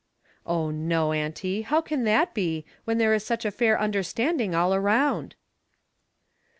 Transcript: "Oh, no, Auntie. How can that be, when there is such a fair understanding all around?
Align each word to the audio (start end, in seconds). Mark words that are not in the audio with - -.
"Oh, 0.47 0.71
no, 0.71 1.11
Auntie. 1.13 1.61
How 1.61 1.79
can 1.79 2.05
that 2.05 2.33
be, 2.33 2.65
when 2.85 2.97
there 2.97 3.13
is 3.13 3.23
such 3.23 3.45
a 3.45 3.51
fair 3.51 3.79
understanding 3.79 4.55
all 4.55 4.73
around? 4.73 5.35